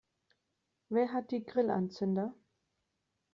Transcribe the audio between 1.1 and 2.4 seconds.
hat die Grillanzünder?